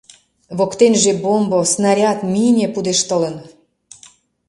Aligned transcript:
Воктенже 0.57 1.11
бомбо, 1.23 1.59
снаряд, 1.73 2.19
мине 2.33 2.65
пудештылын. 2.73 3.35